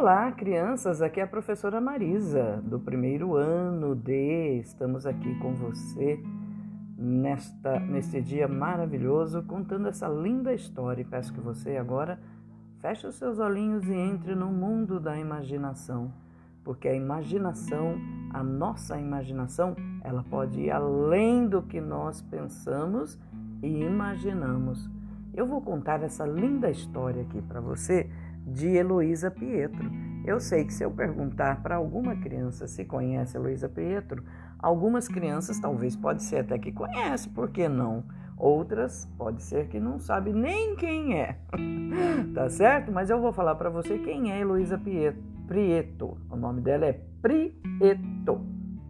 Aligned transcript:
Olá, 0.00 0.30
crianças. 0.30 1.02
Aqui 1.02 1.18
é 1.18 1.24
a 1.24 1.26
professora 1.26 1.80
Marisa, 1.80 2.62
do 2.64 2.78
primeiro 2.78 3.34
ano 3.34 3.96
D. 3.96 4.60
Estamos 4.60 5.04
aqui 5.04 5.34
com 5.40 5.56
você 5.56 6.22
nesta, 6.96 7.80
neste 7.80 8.20
dia 8.20 8.46
maravilhoso, 8.46 9.42
contando 9.42 9.88
essa 9.88 10.06
linda 10.06 10.54
história. 10.54 11.02
E 11.02 11.04
peço 11.04 11.32
que 11.32 11.40
você 11.40 11.76
agora 11.76 12.16
feche 12.80 13.08
os 13.08 13.16
seus 13.16 13.40
olhinhos 13.40 13.88
e 13.88 13.92
entre 13.92 14.36
no 14.36 14.52
mundo 14.52 15.00
da 15.00 15.18
imaginação, 15.18 16.12
porque 16.62 16.86
a 16.86 16.94
imaginação, 16.94 17.96
a 18.32 18.40
nossa 18.40 18.96
imaginação, 19.00 19.74
ela 20.04 20.22
pode 20.30 20.60
ir 20.60 20.70
além 20.70 21.48
do 21.48 21.60
que 21.60 21.80
nós 21.80 22.22
pensamos 22.22 23.18
e 23.60 23.82
imaginamos. 23.82 24.88
Eu 25.34 25.44
vou 25.44 25.60
contar 25.60 26.04
essa 26.04 26.24
linda 26.24 26.70
história 26.70 27.22
aqui 27.22 27.42
para 27.42 27.60
você 27.60 28.08
de 28.52 28.68
Heloísa 28.68 29.30
Pietro. 29.30 29.90
Eu 30.24 30.40
sei 30.40 30.64
que 30.64 30.74
se 30.74 30.84
eu 30.84 30.90
perguntar 30.90 31.62
para 31.62 31.76
alguma 31.76 32.16
criança 32.16 32.66
se 32.66 32.84
conhece 32.84 33.36
Heloísa 33.36 33.68
Pietro, 33.68 34.24
algumas 34.58 35.08
crianças 35.08 35.58
talvez 35.58 35.96
pode 35.96 36.22
ser 36.22 36.38
até 36.38 36.58
que 36.58 36.72
conhece, 36.72 37.28
por 37.28 37.50
que 37.50 37.68
não? 37.68 38.04
Outras 38.36 39.08
pode 39.16 39.42
ser 39.42 39.68
que 39.68 39.80
não 39.80 39.98
sabe 39.98 40.32
nem 40.32 40.76
quem 40.76 41.18
é. 41.18 41.38
tá 42.34 42.48
certo? 42.48 42.92
Mas 42.92 43.10
eu 43.10 43.20
vou 43.20 43.32
falar 43.32 43.56
para 43.56 43.70
você 43.70 43.98
quem 43.98 44.30
é 44.30 44.40
Heloísa 44.40 44.80
Prieto. 45.46 46.16
O 46.30 46.36
nome 46.36 46.60
dela 46.60 46.86
é 46.86 47.00
Prieto, 47.20 48.40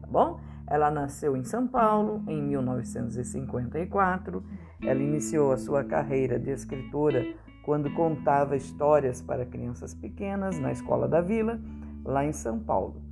tá 0.02 0.06
bom? 0.06 0.38
Ela 0.66 0.90
nasceu 0.90 1.34
em 1.34 1.44
São 1.44 1.66
Paulo 1.66 2.22
em 2.26 2.42
1954. 2.42 4.44
Ela 4.82 5.02
iniciou 5.02 5.52
a 5.52 5.56
sua 5.56 5.82
carreira 5.84 6.38
de 6.38 6.50
escritora 6.50 7.34
quando 7.64 7.92
contava 7.94 8.56
histórias 8.56 9.20
para 9.20 9.44
crianças 9.44 9.92
pequenas 9.92 10.58
na 10.58 10.72
Escola 10.72 11.06
da 11.06 11.20
Vila, 11.20 11.60
lá 12.04 12.24
em 12.24 12.32
São 12.32 12.58
Paulo. 12.58 13.02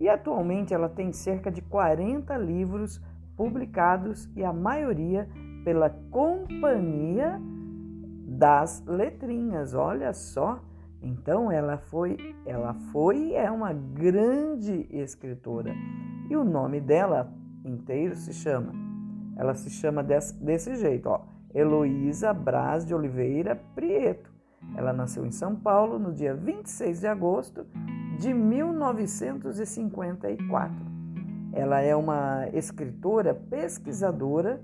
E 0.00 0.08
atualmente 0.08 0.72
ela 0.72 0.88
tem 0.88 1.12
cerca 1.12 1.50
de 1.50 1.60
40 1.62 2.36
livros 2.38 3.00
publicados 3.36 4.28
e 4.34 4.44
a 4.44 4.52
maioria 4.52 5.28
pela 5.64 5.90
Companhia 6.10 7.40
das 8.26 8.82
Letrinhas. 8.86 9.74
Olha 9.74 10.12
só, 10.12 10.60
então 11.02 11.50
ela 11.50 11.76
foi, 11.76 12.16
ela 12.46 12.74
foi 12.92 13.34
é 13.34 13.50
uma 13.50 13.72
grande 13.72 14.86
escritora. 14.90 15.74
E 16.30 16.36
o 16.36 16.44
nome 16.44 16.80
dela 16.80 17.32
inteiro 17.64 18.14
se 18.14 18.32
chama, 18.32 18.72
ela 19.36 19.54
se 19.54 19.70
chama 19.70 20.02
desse, 20.02 20.34
desse 20.34 20.74
jeito, 20.76 21.08
ó. 21.08 21.20
Heloísa 21.54 22.34
Braz 22.34 22.84
de 22.84 22.92
Oliveira 22.94 23.56
Prieto. 23.74 24.36
Ela 24.74 24.92
nasceu 24.92 25.24
em 25.24 25.30
São 25.30 25.54
Paulo 25.54 25.96
no 25.98 26.12
dia 26.12 26.34
26 26.34 27.00
de 27.00 27.06
agosto 27.06 27.64
de 28.18 28.34
1954. 28.34 30.74
Ela 31.52 31.80
é 31.80 31.96
uma 31.96 32.48
escritora, 32.52 33.32
pesquisadora 33.34 34.60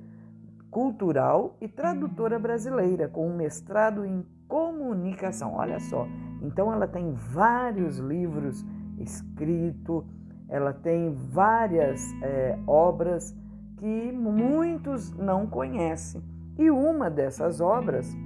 cultural 0.70 1.56
e 1.61 1.69
tradutora 1.69 2.39
brasileira 2.39 3.09
com 3.09 3.28
um 3.28 3.37
mestrado 3.37 4.05
em 4.05 4.25
comunicação. 4.48 5.55
Olha 5.55 5.81
só, 5.81 6.06
então 6.43 6.70
ela 6.73 6.89
tem 6.89 7.12
vários 7.12 7.98
livros 7.98 8.65
escritos, 8.98 10.05
ela 10.48 10.73
tem 10.73 11.15
várias 11.15 12.00
é, 12.23 12.59
obras 12.67 13.34
que 13.83 14.12
muitos 14.12 15.11
não 15.11 15.44
conhecem. 15.44 16.22
E 16.56 16.70
uma 16.70 17.11
dessas 17.11 17.61
obras 17.61 18.16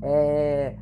é, 0.00 0.76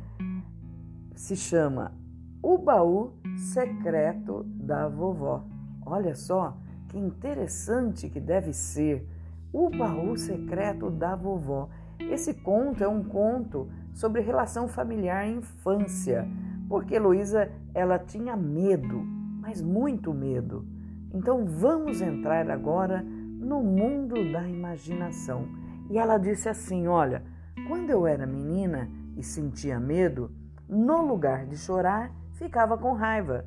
se 1.15 1.35
chama 1.35 1.91
O 2.39 2.59
Baú 2.59 3.13
Secreto 3.35 4.43
da 4.43 4.87
Vovó. 4.87 5.43
Olha 5.83 6.13
só 6.13 6.55
que 6.89 6.99
interessante 6.99 8.07
que 8.07 8.19
deve 8.19 8.53
ser 8.53 9.03
O 9.51 9.67
Baú 9.71 10.15
Secreto 10.15 10.91
da 10.91 11.15
Vovó. 11.15 11.67
Esse 11.99 12.35
conto 12.35 12.83
é 12.83 12.87
um 12.87 13.03
conto 13.03 13.67
sobre 13.95 14.21
relação 14.21 14.67
familiar 14.67 15.27
e 15.27 15.37
infância, 15.37 16.27
porque 16.69 16.93
Heloísa 16.93 17.49
ela 17.73 17.97
tinha 17.97 18.37
medo, 18.37 19.01
mas 19.41 19.59
muito 19.59 20.13
medo. 20.13 20.67
Então 21.11 21.47
vamos 21.47 21.99
entrar 21.99 22.47
agora 22.51 23.03
no 23.47 23.63
mundo 23.63 24.29
da 24.29 24.45
imaginação. 24.45 25.47
E 25.89 25.97
ela 25.97 26.17
disse 26.17 26.49
assim: 26.49 26.85
Olha, 26.87 27.23
quando 27.67 27.89
eu 27.89 28.05
era 28.05 28.27
menina 28.27 28.89
e 29.15 29.23
sentia 29.23 29.79
medo, 29.79 30.29
no 30.67 31.01
lugar 31.01 31.45
de 31.45 31.57
chorar, 31.57 32.11
ficava 32.33 32.77
com 32.77 32.91
raiva. 32.91 33.45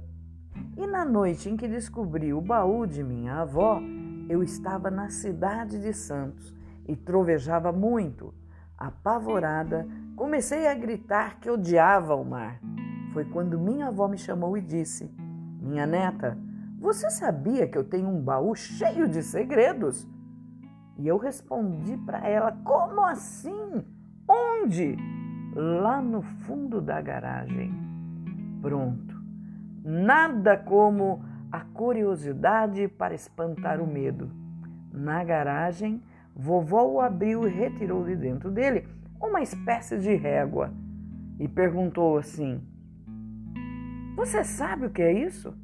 E 0.75 0.87
na 0.87 1.05
noite 1.05 1.51
em 1.51 1.57
que 1.57 1.69
descobri 1.69 2.33
o 2.33 2.41
baú 2.41 2.87
de 2.87 3.05
minha 3.05 3.43
avó, 3.43 3.79
eu 4.29 4.43
estava 4.43 4.91
na 4.91 5.11
cidade 5.11 5.79
de 5.79 5.93
Santos 5.93 6.57
e 6.89 6.97
trovejava 6.97 7.71
muito. 7.71 8.33
Apavorada, 8.79 9.87
comecei 10.17 10.67
a 10.67 10.73
gritar 10.73 11.39
que 11.41 11.51
odiava 11.51 12.15
o 12.15 12.25
mar. 12.25 12.59
Foi 13.13 13.27
quando 13.27 13.59
minha 13.59 13.89
avó 13.89 14.09
me 14.09 14.17
chamou 14.17 14.57
e 14.57 14.63
disse: 14.63 15.15
Minha 15.61 15.87
neta, 15.87 16.39
você 16.81 17.11
sabia 17.11 17.69
que 17.69 17.77
eu 17.77 17.85
tenho 17.85 18.09
um 18.09 18.23
baú 18.23 18.55
cheio 18.55 19.07
de 19.07 19.23
segredos? 19.23 20.09
E 20.99 21.07
eu 21.07 21.19
respondi 21.19 21.95
para 21.99 22.27
ela: 22.27 22.53
Como 22.65 23.05
assim? 23.05 23.85
Onde? 24.27 24.97
Lá 25.55 26.01
no 26.01 26.23
fundo 26.23 26.81
da 26.81 27.01
garagem. 27.03 27.71
Pronto. 28.63 29.15
Nada 29.85 30.57
como 30.57 31.23
a 31.53 31.61
curiosidade 31.61 32.89
para 32.89 33.15
espantar 33.15 33.79
o 33.81 33.87
medo. 33.87 34.31
Na 34.91 35.23
garagem, 35.23 36.03
vovó 36.35 36.87
o 36.87 37.01
abriu 37.01 37.47
e 37.47 37.51
retirou 37.51 38.05
de 38.05 38.17
dentro 38.17 38.51
dele 38.51 38.89
uma 39.21 39.43
espécie 39.43 39.99
de 39.99 40.15
régua 40.15 40.73
e 41.39 41.47
perguntou 41.47 42.17
assim: 42.17 42.63
Você 44.17 44.45
sabe 44.45 44.87
o 44.87 44.91
que 44.91 45.03
é 45.03 45.13
isso? 45.13 45.55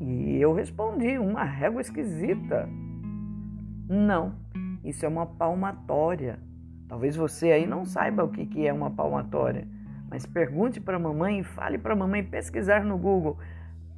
E 0.00 0.40
eu 0.40 0.52
respondi: 0.52 1.18
Uma 1.18 1.44
régua 1.44 1.80
esquisita. 1.80 2.68
Não, 3.88 4.34
isso 4.84 5.04
é 5.04 5.08
uma 5.08 5.26
palmatória. 5.26 6.38
Talvez 6.88 7.16
você 7.16 7.52
aí 7.52 7.66
não 7.66 7.84
saiba 7.84 8.24
o 8.24 8.28
que 8.28 8.66
é 8.66 8.72
uma 8.72 8.90
palmatória, 8.90 9.66
mas 10.08 10.24
pergunte 10.24 10.80
para 10.80 10.96
a 10.96 11.00
mamãe 11.00 11.40
e 11.40 11.44
fale 11.44 11.78
para 11.78 11.94
a 11.94 11.96
mamãe 11.96 12.22
pesquisar 12.22 12.84
no 12.84 12.96
Google 12.96 13.38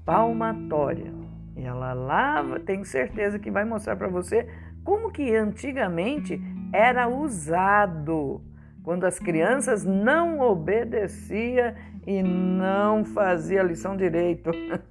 palmatória. 0.05 1.13
E 1.55 1.63
ela 1.65 1.93
lá 1.93 2.43
tenho 2.65 2.85
certeza 2.85 3.39
que 3.39 3.51
vai 3.51 3.65
mostrar 3.65 3.97
para 3.97 4.09
você 4.09 4.49
como 4.85 5.11
que 5.11 5.35
antigamente 5.35 6.41
era 6.73 7.09
usado 7.09 8.41
quando 8.89 9.05
as 9.05 9.19
crianças 9.19 9.85
não 9.85 10.41
obedeciam 10.41 11.75
e 12.07 12.23
não 12.23 13.05
fazia 13.05 13.61
a 13.61 13.63
lição 13.63 13.95
direito. 13.95 14.51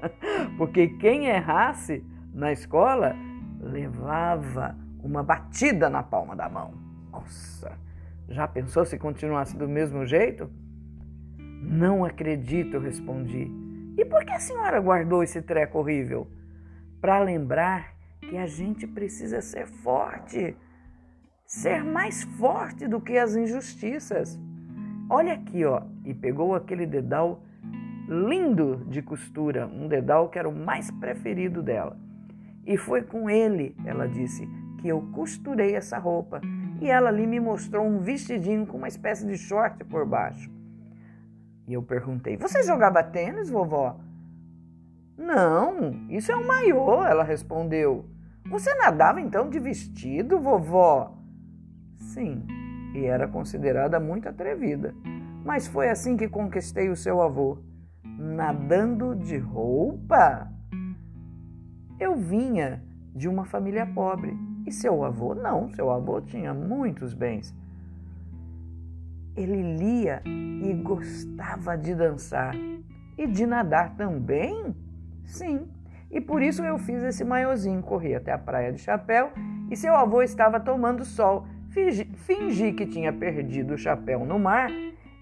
Porque 0.56 0.90
quem 1.00 1.26
errasse 1.26 2.06
na 2.32 2.52
escola 2.52 3.16
levava 3.60 4.78
uma 5.02 5.24
batida 5.24 5.90
na 5.90 6.04
palma 6.04 6.36
da 6.36 6.48
mão. 6.48 6.76
Nossa, 7.12 7.72
já 8.30 8.48
pensou 8.48 8.86
se 8.86 9.00
continuasse 9.00 9.58
do 9.58 9.68
mesmo 9.68 10.06
jeito? 10.06 10.48
Não 11.40 12.06
acredito, 12.06 12.78
respondi. 12.78 13.50
E 13.98 14.06
por 14.06 14.24
que 14.24 14.32
a 14.32 14.40
senhora 14.40 14.80
guardou 14.80 15.24
esse 15.24 15.42
treco 15.42 15.80
horrível? 15.80 16.28
Para 17.02 17.18
lembrar 17.18 17.96
que 18.22 18.38
a 18.38 18.46
gente 18.46 18.86
precisa 18.86 19.42
ser 19.42 19.66
forte, 19.66 20.56
ser 21.48 21.82
mais 21.82 22.24
forte 22.24 22.86
do 22.88 23.00
que 23.00 23.18
as 23.18 23.34
injustiças. 23.34 24.38
Olha 25.10 25.34
aqui, 25.34 25.64
ó, 25.64 25.82
e 26.04 26.14
pegou 26.14 26.54
aquele 26.54 26.86
dedal 26.86 27.42
lindo 28.10 28.86
de 28.90 29.02
costura, 29.02 29.66
um 29.66 29.88
dedal 29.88 30.28
que 30.28 30.38
era 30.38 30.48
o 30.48 30.56
mais 30.56 30.92
preferido 30.92 31.64
dela. 31.64 31.98
E 32.66 32.76
foi 32.76 33.02
com 33.02 33.30
ele, 33.30 33.74
ela 33.86 34.08
disse, 34.08 34.46
que 34.80 34.90
eu 34.90 35.02
costurei 35.14 35.74
essa 35.74 35.98
roupa. 35.98 36.42
E 36.82 36.90
ela 36.90 37.10
ali 37.10 37.26
me 37.26 37.40
mostrou 37.40 37.86
um 37.86 38.00
vestidinho 38.00 38.68
com 38.68 38.78
uma 38.78 38.90
espécie 38.90 39.26
de 39.26 39.38
short 39.38 39.84
por 39.86 40.06
baixo. 40.06 40.52
E 41.66 41.74
eu 41.74 41.82
perguntei: 41.82 42.38
Você 42.38 42.62
jogava 42.62 43.02
tênis, 43.02 43.50
vovó? 43.50 44.00
Não, 45.18 46.06
isso 46.10 46.32
é 46.32 46.36
um 46.36 46.46
maiô, 46.46 47.04
ela 47.04 47.24
respondeu. 47.24 48.06
Você 48.46 48.74
nadava 48.76 49.20
então 49.20 49.50
de 49.50 49.60
vestido, 49.60 50.40
vovó? 50.40 51.17
Sim, 51.98 52.46
e 52.94 53.06
era 53.06 53.28
considerada 53.28 54.00
muito 54.00 54.30
atrevida. 54.30 54.94
Mas 55.44 55.68
foi 55.68 55.90
assim 55.90 56.18
que 56.18 56.28
conquistei 56.28 56.90
o 56.90 56.96
seu 56.96 57.22
avô. 57.22 57.60
Nadando 58.04 59.16
de 59.16 59.38
roupa? 59.38 60.52
Eu 62.00 62.16
vinha 62.16 62.84
de 63.16 63.28
uma 63.28 63.46
família 63.46 63.86
pobre 63.86 64.38
e 64.66 64.72
seu 64.72 65.04
avô 65.04 65.34
não, 65.34 65.70
seu 65.70 65.90
avô 65.90 66.22
tinha 66.22 66.54
muitos 66.54 67.14
bens. 67.14 67.56
Ele 69.36 69.78
lia 69.78 70.22
e 70.26 70.74
gostava 70.74 71.78
de 71.78 71.96
dançar. 71.96 72.56
E 73.18 73.26
de 73.26 73.46
nadar 73.46 73.96
também? 73.96 74.76
Sim. 75.26 75.68
E 76.12 76.22
por 76.22 76.42
isso 76.42 76.64
eu 76.64 76.78
fiz 76.78 77.04
esse 77.04 77.24
maiozinho, 77.24 77.82
corri 77.82 78.16
até 78.16 78.32
a 78.32 78.38
praia 78.38 78.72
de 78.72 78.80
chapéu 78.80 79.32
e 79.70 79.76
seu 79.76 79.96
avô 79.96 80.22
estava 80.22 80.60
tomando 80.60 81.04
sol. 81.04 81.46
Fingi, 82.16 82.74
que 82.74 82.86
tinha 82.86 83.14
perdido 83.14 83.76
o 83.76 83.78
chapéu 83.78 84.26
no 84.26 84.40
mar 84.40 84.70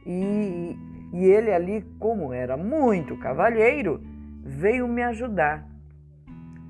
e, 0.06 0.78
e 1.13 1.25
ele 1.25 1.52
ali, 1.52 1.81
como 2.00 2.31
era 2.31 2.56
muito 2.56 3.18
cavalheiro, 3.18 4.02
veio 4.42 4.88
me 4.88 5.04
ajudar. 5.04 5.68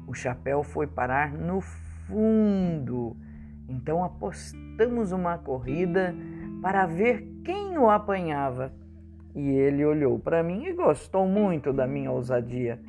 O 0.08 0.14
chapéu 0.14 0.64
foi 0.64 0.88
parar 0.88 1.34
no 1.34 1.62
fundo. 1.62 3.16
Então 3.68 4.04
apostamos 4.04 5.12
uma 5.12 5.38
corrida 5.38 6.16
para 6.62 6.86
ver 6.86 7.22
quem 7.44 7.78
o 7.78 7.90
apanhava. 7.90 8.74
E 9.36 9.50
ele 9.50 9.86
olhou 9.86 10.18
para 10.18 10.42
mim 10.42 10.66
e 10.66 10.74
gostou 10.74 11.28
muito 11.28 11.74
da 11.74 11.86
minha 11.86 12.12
ousadia. 12.12 12.80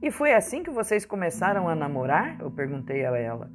E 0.00 0.10
foi 0.10 0.32
assim 0.32 0.62
que 0.62 0.70
vocês 0.70 1.04
começaram 1.04 1.68
a 1.68 1.74
namorar? 1.74 2.40
Eu 2.40 2.50
perguntei 2.50 3.04
a 3.04 3.16
ela. 3.16 3.50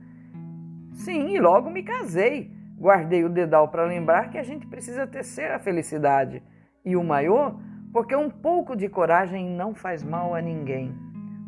Sim, 0.92 1.30
e 1.30 1.40
logo 1.40 1.70
me 1.70 1.84
casei. 1.84 2.53
Guardei 2.78 3.24
o 3.24 3.30
dedal 3.30 3.68
para 3.68 3.86
lembrar 3.86 4.30
que 4.30 4.38
a 4.38 4.44
gente 4.44 4.68
precisa 4.68 5.08
tecer 5.08 5.52
a 5.52 5.60
felicidade. 5.60 6.44
E 6.84 6.96
o 6.96 7.04
maior, 7.04 7.60
porque 7.92 8.16
um 8.16 8.30
pouco 8.30 8.76
de 8.76 8.90
coragem 8.90 9.50
não 9.50 9.74
faz 9.74 10.04
mal 10.04 10.36
a 10.36 10.42
ninguém. 10.42 10.94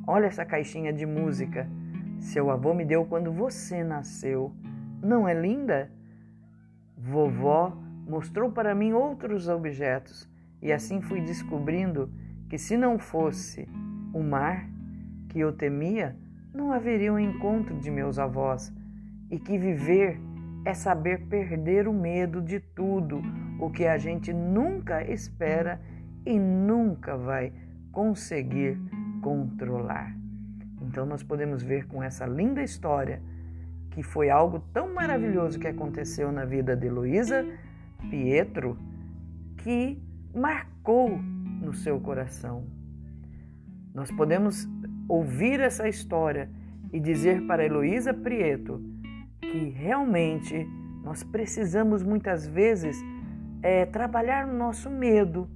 Olha 0.08 0.28
essa 0.28 0.46
caixinha 0.46 0.94
de 0.94 1.06
música. 1.06 1.68
Seu 2.20 2.50
avô 2.50 2.74
me 2.74 2.86
deu 2.86 3.06
quando 3.06 3.32
você 3.32 3.84
nasceu. 3.84 4.54
Não 5.02 5.28
é 5.28 5.34
linda? 5.34 5.92
Vovó 6.98 7.76
mostrou 8.08 8.52
para 8.52 8.76
mim 8.76 8.94
outros 8.94 9.48
objetos 9.48 10.30
e 10.62 10.72
assim 10.72 11.02
fui 11.02 11.22
descobrindo 11.22 12.10
que 12.50 12.58
se 12.58 12.78
não 12.78 12.98
fosse 12.98 13.68
o 14.14 14.22
mar 14.24 14.68
que 15.30 15.40
eu 15.40 15.52
temia, 15.52 16.16
não 16.54 16.72
haveria 16.72 17.12
um 17.12 17.20
encontro 17.20 17.78
de 17.78 17.92
meus 17.92 18.18
avós 18.18 18.74
e 19.30 19.38
que 19.38 19.58
viver 19.58 20.20
é 20.66 20.74
saber 20.74 21.28
perder 21.28 21.88
o 21.88 21.94
medo 21.94 22.42
de 22.42 22.60
tudo 22.60 23.22
o 23.60 23.70
que 23.70 23.86
a 23.86 23.98
gente 24.00 24.34
nunca 24.34 25.04
espera 25.10 25.80
e 26.26 26.40
nunca 26.40 27.16
vai 27.16 27.54
conseguir 27.92 28.78
controlar. 29.22 30.14
Então 30.82 31.06
nós 31.06 31.22
podemos 31.22 31.62
ver 31.62 31.86
com 31.86 32.02
essa 32.02 32.26
linda 32.26 32.64
história 32.64 33.22
que 33.92 34.02
foi 34.02 34.30
algo 34.30 34.60
tão 34.74 34.94
maravilhoso 34.94 35.60
que 35.60 35.68
aconteceu 35.68 36.32
na 36.32 36.44
vida 36.44 36.76
de 36.76 36.90
Luísa 36.90 37.46
Pietro 38.10 38.78
que 39.58 40.02
marcou 40.34 41.18
no 41.62 41.74
seu 41.74 42.00
coração. 42.00 42.66
Nós 43.94 44.12
podemos 44.12 44.68
ouvir 45.08 45.60
essa 45.60 45.88
história 45.88 46.50
e 46.92 47.00
dizer 47.00 47.46
para 47.48 47.66
Heloísa 47.66 48.14
Prieto 48.14 48.95
que 49.52 49.70
realmente 49.70 50.68
nós 51.04 51.24
precisamos 51.24 52.04
muitas 52.04 52.48
vezes 52.48 52.98
é, 53.62 53.86
trabalhar 53.86 54.48
no 54.48 54.58
nosso 54.58 54.90
medo. 54.90 55.50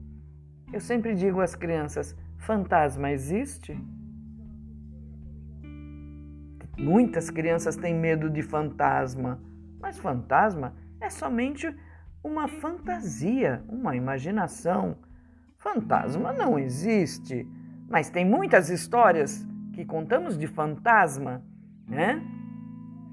Eu 0.72 0.80
sempre 0.80 1.16
digo 1.16 1.42
às 1.42 1.56
crianças: 1.56 2.16
fantasma 2.38 3.12
existe? 3.12 3.78
Muitas 6.78 7.30
crianças 7.30 7.76
têm 7.76 7.94
medo 7.94 8.30
de 8.30 8.42
fantasma, 8.42 9.42
mas 9.82 10.00
fantasma 10.00 10.74
é 11.02 11.10
somente 11.10 11.76
uma 12.24 12.48
fantasia, 12.48 13.64
uma 13.68 13.96
imaginação. 13.96 14.96
Fantasma 15.58 16.32
não 16.32 16.58
existe, 16.58 17.46
mas 17.90 18.10
tem 18.10 18.26
muitas 18.26 18.70
histórias 18.70 19.46
que 19.74 19.84
contamos 19.84 20.38
de 20.38 20.48
fantasma, 20.48 21.44
né? 21.86 22.22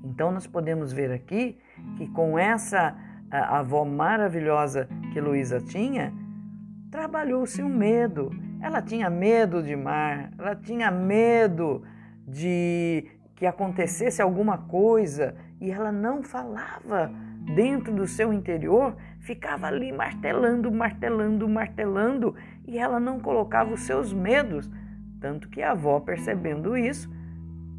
Então 0.06 0.30
nós 0.30 0.46
podemos 0.46 0.92
ver 0.92 1.10
aqui 1.10 1.58
que 1.96 2.06
com 2.08 2.38
essa 2.38 2.96
avó 3.30 3.84
maravilhosa 3.84 4.88
que 5.12 5.20
Luísa 5.20 5.60
tinha, 5.60 6.12
trabalhou-se 6.90 7.60
o 7.60 7.66
um 7.66 7.68
medo. 7.68 8.30
Ela 8.62 8.80
tinha 8.80 9.10
medo 9.10 9.62
de 9.62 9.74
mar, 9.74 10.30
ela 10.38 10.54
tinha 10.54 10.90
medo 10.90 11.82
de 12.26 13.04
que 13.34 13.44
acontecesse 13.44 14.22
alguma 14.22 14.56
coisa 14.56 15.34
e 15.60 15.70
ela 15.70 15.92
não 15.92 16.22
falava 16.22 17.10
dentro 17.54 17.92
do 17.92 18.06
seu 18.06 18.32
interior, 18.32 18.96
ficava 19.20 19.66
ali 19.66 19.92
martelando, 19.92 20.70
martelando, 20.70 21.48
martelando 21.48 22.34
e 22.66 22.78
ela 22.78 22.98
não 22.98 23.20
colocava 23.20 23.74
os 23.74 23.80
seus 23.80 24.12
medos. 24.12 24.70
Tanto 25.20 25.48
que 25.48 25.62
a 25.62 25.72
avó, 25.72 25.98
percebendo 26.00 26.76
isso, 26.76 27.10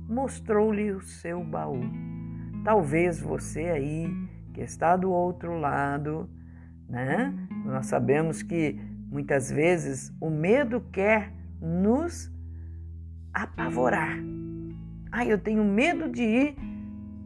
mostrou-lhe 0.08 0.92
o 0.92 1.02
seu 1.02 1.44
baú. 1.44 1.82
Talvez 2.68 3.22
você 3.22 3.62
aí 3.70 4.14
que 4.54 4.60
está 4.60 4.98
do 4.98 5.10
outro 5.10 5.58
lado, 5.58 6.30
né? 6.90 7.34
Nós 7.64 7.86
sabemos 7.86 8.44
que 8.44 8.78
muitas 9.10 9.50
vezes 9.50 10.14
o 10.20 10.30
medo 10.30 10.82
quer 10.92 11.32
nos 11.62 12.30
apavorar 13.34 14.18
ah, 15.12 15.26
eu 15.26 15.38
tenho 15.38 15.64
medo 15.64 16.10
de 16.10 16.22
ir 16.22 16.56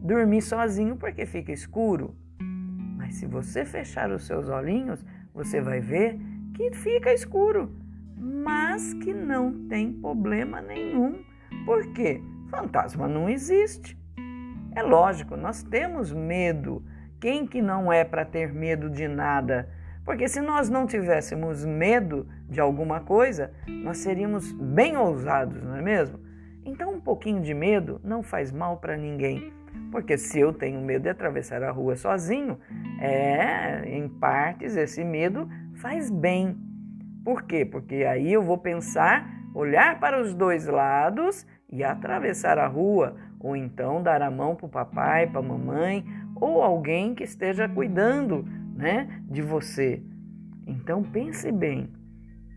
dormir 0.00 0.42
sozinho 0.42 0.96
porque 0.96 1.26
fica 1.26 1.52
escuro. 1.52 2.16
Mas 2.96 3.16
se 3.16 3.26
você 3.26 3.64
fechar 3.64 4.10
os 4.10 4.24
seus 4.24 4.48
olhinhos, 4.48 5.04
você 5.34 5.60
vai 5.60 5.80
ver 5.80 6.18
que 6.54 6.70
fica 6.72 7.12
escuro, 7.12 7.74
mas 8.16 8.94
que 8.94 9.12
não 9.12 9.66
tem 9.68 9.92
problema 9.92 10.60
nenhum. 10.60 11.24
Por 11.64 11.92
quê? 11.92 12.22
Fantasma 12.48 13.08
não 13.08 13.28
existe. 13.28 14.00
É 14.74 14.82
lógico, 14.82 15.36
nós 15.36 15.62
temos 15.62 16.12
medo. 16.12 16.82
Quem 17.20 17.46
que 17.46 17.60
não 17.60 17.92
é 17.92 18.04
para 18.04 18.24
ter 18.24 18.52
medo 18.52 18.88
de 18.88 19.06
nada? 19.06 19.68
Porque 20.04 20.26
se 20.26 20.40
nós 20.40 20.68
não 20.68 20.86
tivéssemos 20.86 21.64
medo 21.64 22.26
de 22.48 22.60
alguma 22.60 23.00
coisa, 23.00 23.52
nós 23.68 23.98
seríamos 23.98 24.50
bem 24.52 24.96
ousados, 24.96 25.62
não 25.62 25.76
é 25.76 25.82
mesmo? 25.82 26.18
Então, 26.64 26.94
um 26.94 27.00
pouquinho 27.00 27.40
de 27.42 27.52
medo 27.52 28.00
não 28.02 28.22
faz 28.22 28.50
mal 28.50 28.78
para 28.78 28.96
ninguém. 28.96 29.52
Porque 29.90 30.16
se 30.16 30.40
eu 30.40 30.52
tenho 30.52 30.80
medo 30.80 31.02
de 31.02 31.10
atravessar 31.10 31.62
a 31.62 31.70
rua 31.70 31.94
sozinho, 31.94 32.58
é, 32.98 33.82
em 33.86 34.08
partes, 34.08 34.76
esse 34.76 35.04
medo 35.04 35.48
faz 35.74 36.10
bem. 36.10 36.56
Por 37.24 37.42
quê? 37.42 37.64
Porque 37.64 38.04
aí 38.04 38.32
eu 38.32 38.42
vou 38.42 38.58
pensar, 38.58 39.30
olhar 39.54 40.00
para 40.00 40.20
os 40.20 40.34
dois 40.34 40.66
lados 40.66 41.46
e 41.70 41.84
atravessar 41.84 42.58
a 42.58 42.66
rua, 42.66 43.16
ou 43.42 43.56
então 43.56 44.02
dar 44.02 44.22
a 44.22 44.30
mão 44.30 44.54
para 44.54 44.66
o 44.66 44.70
papai, 44.70 45.26
para 45.26 45.40
a 45.40 45.42
mamãe, 45.42 46.04
ou 46.36 46.62
alguém 46.62 47.14
que 47.14 47.24
esteja 47.24 47.68
cuidando 47.68 48.44
né, 48.74 49.22
de 49.28 49.42
você. 49.42 50.02
Então 50.66 51.02
pense 51.02 51.50
bem, 51.50 51.90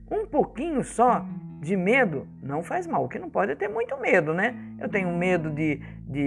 um 0.10 0.26
pouquinho 0.26 0.84
só 0.84 1.26
de 1.66 1.76
medo 1.76 2.28
não 2.42 2.62
faz 2.62 2.86
mal. 2.86 3.10
Que 3.10 3.18
não 3.18 3.30
pode 3.30 3.52
é 3.52 3.56
ter 3.56 3.68
muito 3.68 3.98
medo, 3.98 4.34
né? 4.34 4.56
Eu 4.80 4.88
tenho 4.88 5.10
medo 5.12 5.50
de, 5.50 5.82
de 6.08 6.22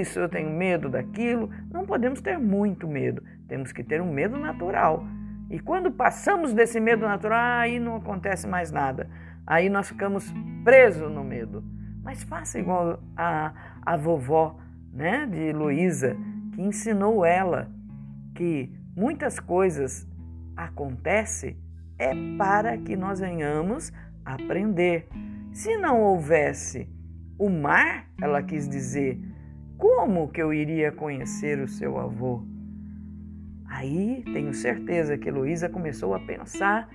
isso, 0.00 0.20
eu 0.20 0.28
tenho 0.28 0.50
medo 0.50 0.88
daquilo. 0.88 1.50
Não 1.70 1.84
podemos 1.84 2.20
ter 2.20 2.38
muito 2.38 2.86
medo. 2.86 3.22
Temos 3.48 3.72
que 3.72 3.82
ter 3.82 4.00
um 4.00 4.12
medo 4.12 4.38
natural. 4.38 5.04
E 5.50 5.58
quando 5.58 5.90
passamos 5.90 6.52
desse 6.52 6.80
medo 6.80 7.04
natural, 7.06 7.60
aí 7.60 7.78
não 7.78 7.96
acontece 7.96 8.46
mais 8.46 8.70
nada. 8.70 9.08
Aí 9.46 9.68
nós 9.68 9.88
ficamos 9.88 10.32
presos 10.62 11.10
no 11.10 11.24
medo. 11.24 11.62
Mas 12.04 12.22
faça 12.22 12.58
igual 12.58 13.02
a, 13.16 13.52
a 13.82 13.96
vovó 13.96 14.58
né, 14.92 15.26
de 15.26 15.52
Luísa, 15.52 16.16
que 16.52 16.62
ensinou 16.62 17.24
ela 17.24 17.70
que 18.34 18.70
muitas 18.94 19.40
coisas 19.40 20.06
acontecem 20.56 21.56
é 21.98 22.12
para 22.36 22.76
que 22.76 22.96
nós 22.96 23.20
venhamos 23.20 23.92
aprender. 24.24 25.08
Se 25.52 25.76
não 25.76 26.00
houvesse 26.00 26.88
o 27.38 27.48
mar, 27.48 28.08
ela 28.20 28.42
quis 28.42 28.68
dizer, 28.68 29.20
como 29.76 30.28
que 30.28 30.42
eu 30.42 30.52
iria 30.52 30.92
conhecer 30.92 31.58
o 31.58 31.68
seu 31.68 31.98
avô? 31.98 32.44
Aí 33.66 34.22
tenho 34.32 34.52
certeza 34.54 35.18
que 35.18 35.30
Luísa 35.30 35.68
começou 35.68 36.14
a 36.14 36.20
pensar 36.20 36.88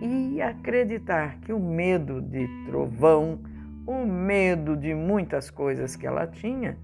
e 0.00 0.40
acreditar 0.40 1.38
que 1.40 1.52
o 1.52 1.60
medo 1.60 2.20
de 2.20 2.46
trovão, 2.66 3.40
o 3.88 4.04
medo 4.06 4.76
de 4.76 4.94
muitas 4.94 5.50
coisas 5.50 5.96
que 5.96 6.06
ela 6.06 6.26
tinha, 6.26 6.76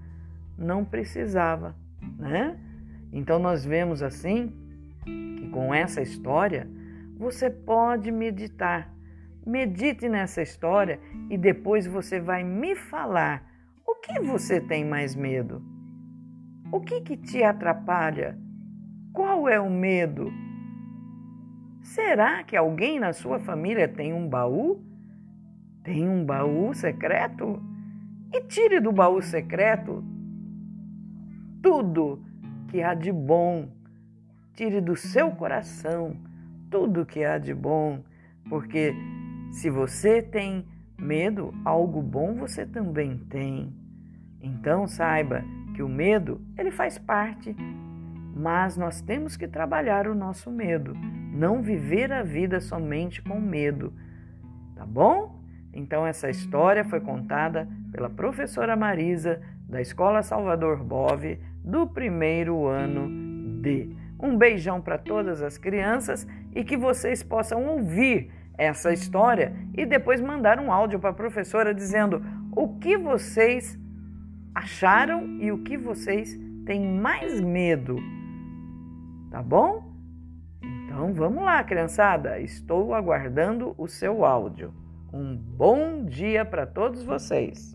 não 0.57 0.83
precisava, 0.83 1.75
né? 2.17 2.57
Então 3.13 3.37
nós 3.37 3.63
vemos 3.63 4.01
assim 4.01 4.51
que 5.03 5.47
com 5.49 5.73
essa 5.73 6.01
história 6.01 6.67
você 7.17 7.49
pode 7.49 8.11
meditar 8.11 8.95
Medite 9.45 10.09
nessa 10.09 10.41
história 10.41 10.99
e 11.29 11.37
depois 11.37 11.85
você 11.85 12.19
vai 12.19 12.43
me 12.43 12.75
falar 12.75 13.45
o 13.85 13.93
que 13.93 14.19
você 14.19 14.59
tem 14.59 14.83
mais 14.83 15.15
medo. 15.15 15.61
O 16.71 16.81
que, 16.81 17.01
que 17.01 17.15
te 17.15 17.43
atrapalha? 17.43 18.39
Qual 19.13 19.47
é 19.47 19.59
o 19.59 19.69
medo? 19.69 20.33
Será 21.83 22.43
que 22.43 22.57
alguém 22.57 22.99
na 22.99 23.13
sua 23.13 23.37
família 23.37 23.87
tem 23.87 24.13
um 24.13 24.27
baú? 24.27 24.83
Tem 25.85 26.09
um 26.09 26.25
baú 26.25 26.73
secreto? 26.73 27.61
E 28.33 28.41
tire 28.41 28.81
do 28.81 28.91
baú 28.91 29.21
secreto 29.21 30.03
tudo 31.61 32.19
que 32.67 32.81
há 32.81 32.95
de 32.95 33.11
bom. 33.11 33.69
Tire 34.55 34.81
do 34.81 34.95
seu 34.95 35.29
coração 35.31 36.17
tudo 36.71 37.05
que 37.05 37.23
há 37.23 37.37
de 37.37 37.53
bom, 37.53 38.03
porque 38.49 38.93
se 39.51 39.69
você 39.69 40.21
tem 40.21 40.65
medo, 40.99 41.53
algo 41.63 42.01
bom 42.01 42.33
você 42.33 42.65
também 42.65 43.17
tem. 43.29 43.71
Então 44.41 44.87
saiba 44.87 45.43
que 45.75 45.83
o 45.83 45.87
medo, 45.87 46.41
ele 46.57 46.71
faz 46.71 46.97
parte, 46.97 47.55
mas 48.35 48.75
nós 48.75 49.01
temos 49.01 49.37
que 49.37 49.47
trabalhar 49.47 50.07
o 50.07 50.15
nosso 50.15 50.51
medo, 50.51 50.95
não 51.31 51.61
viver 51.61 52.11
a 52.11 52.23
vida 52.23 52.59
somente 52.59 53.21
com 53.21 53.39
medo. 53.39 53.93
Tá 54.75 54.85
bom? 54.85 55.44
Então 55.75 56.07
essa 56.07 56.29
história 56.29 56.85
foi 56.85 57.01
contada 57.01 57.67
pela 57.91 58.09
professora 58.09 58.77
Marisa 58.77 59.41
da 59.67 59.81
Escola 59.81 60.23
Salvador 60.23 60.81
Bove 60.81 61.37
do 61.61 61.85
primeiro 61.85 62.65
ano 62.65 63.61
D. 63.61 63.89
Um 64.17 64.37
beijão 64.37 64.79
para 64.79 64.97
todas 64.97 65.43
as 65.43 65.57
crianças 65.57 66.25
e 66.55 66.63
que 66.63 66.77
vocês 66.77 67.21
possam 67.21 67.65
ouvir 67.65 68.31
essa 68.57 68.93
história 68.93 69.53
e 69.73 69.85
depois 69.85 70.21
mandar 70.21 70.59
um 70.59 70.71
áudio 70.71 70.97
para 70.97 71.09
a 71.09 71.13
professora 71.13 71.73
dizendo 71.73 72.23
o 72.55 72.79
que 72.79 72.97
vocês 72.97 73.77
acharam 74.53 75.27
e 75.41 75.51
o 75.51 75.57
que 75.57 75.77
vocês 75.77 76.39
têm 76.65 76.81
mais 76.81 77.41
medo. 77.41 77.97
Tá 79.29 79.43
bom? 79.43 79.93
Então 80.63 81.13
vamos 81.13 81.43
lá, 81.43 81.61
criançada. 81.65 82.39
Estou 82.39 82.93
aguardando 82.93 83.75
o 83.77 83.85
seu 83.85 84.23
áudio. 84.23 84.73
Um 85.15 85.33
bom 85.33 86.03
dia 86.03 86.43
para 86.43 86.65
todos 86.65 87.01
vocês! 87.01 87.73